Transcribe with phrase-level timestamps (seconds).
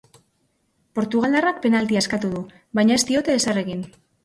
[0.99, 2.41] Portugaldarrak penaltia eskatu du,
[2.81, 3.89] baina ez diote ezer egin.